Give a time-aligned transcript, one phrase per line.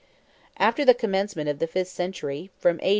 [0.57, 2.89] After the commencement of the fifth century, from A.